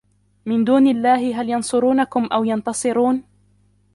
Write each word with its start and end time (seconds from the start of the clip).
مِنْ 0.45 0.63
دُونِ 0.63 0.87
اللَّهِ 0.87 1.41
هَلْ 1.41 1.49
يَنْصُرُونَكُمْ 1.49 2.25
أَوْ 2.31 2.43
يَنْتَصِرُونَ 2.43 3.23